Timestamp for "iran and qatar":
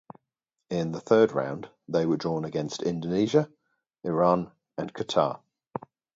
4.03-5.41